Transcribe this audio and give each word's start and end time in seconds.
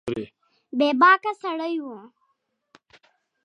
بې 0.77 0.89
باکه 0.99 1.31
سړی 1.41 1.75
و 1.83 1.85